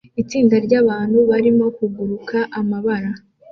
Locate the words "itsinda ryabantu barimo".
0.21-1.65